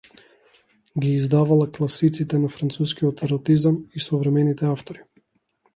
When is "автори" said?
4.75-5.07